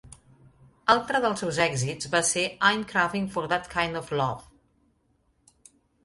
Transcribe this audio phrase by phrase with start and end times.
[0.91, 5.69] Altre dels seus èxits va ser "I'm Cravin' for that Kind of Love".